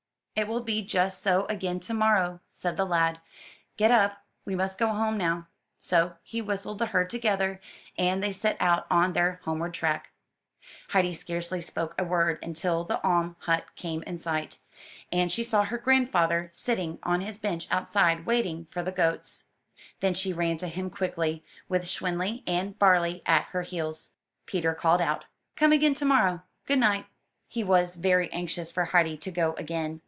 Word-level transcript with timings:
'It 0.35 0.47
will 0.47 0.61
be 0.63 0.81
just 0.81 1.21
so 1.21 1.45
again 1.47 1.79
to 1.79 1.93
morrow,'' 1.93 2.39
said 2.51 2.75
the 2.75 2.85
lad. 2.85 3.21
''Get 3.77 3.91
up, 3.91 4.23
we 4.43 4.55
must 4.55 4.79
go 4.79 4.87
home 4.87 5.15
now/' 5.19 5.45
So, 5.79 6.15
he 6.23 6.41
whistled 6.41 6.79
the 6.79 6.87
herd 6.87 7.11
together, 7.11 7.61
and 7.95 8.23
they 8.23 8.31
set 8.31 8.57
out 8.59 8.87
on 8.89 9.13
their 9.13 9.39
homeward 9.43 9.75
track. 9.75 10.09
Heidi 10.89 11.13
scarcely 11.13 11.61
spoke 11.61 11.93
a 11.99 12.03
word 12.03 12.39
until 12.41 12.83
the 12.83 12.99
Aim 13.05 13.35
hut 13.41 13.65
came 13.75 14.01
in 14.03 14.17
sight, 14.17 14.57
and 15.11 15.31
she 15.31 15.43
saw 15.43 15.61
her 15.61 15.77
grandfather 15.77 16.49
sitting 16.55 16.97
on 17.03 17.21
his 17.21 17.37
bench 17.37 17.67
outside, 17.69 18.25
waiting 18.25 18.65
for 18.71 18.81
the 18.81 18.91
goats. 18.91 19.43
Then 19.99 20.15
she 20.15 20.33
ran 20.33 20.57
to 20.57 20.69
him 20.69 20.89
quickly, 20.89 21.45
with 21.69 21.85
Schwanli 21.85 22.41
and 22.47 22.79
Barli 22.79 23.21
at 23.27 23.43
her 23.51 23.61
heels. 23.61 24.13
Peter 24.47 24.73
called 24.73 25.01
out, 25.01 25.25
"Come 25.55 25.71
again 25.71 25.93
to 25.95 26.05
morrow! 26.05 26.41
good 26.65 26.79
night." 26.79 27.05
He 27.47 27.63
was 27.63 27.95
very 27.95 28.31
anxious 28.33 28.71
for 28.71 28.85
Heidi 28.85 29.17
to 29.17 29.29
go 29.29 29.53
again. 29.53 29.99